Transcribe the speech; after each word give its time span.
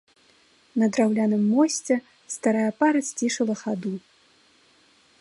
На 0.83 0.87
драўляным 0.95 1.43
мосце 1.57 1.95
старая 2.37 2.67
пара 2.81 2.99
сцішыла 3.11 3.55
хаду. 3.63 3.97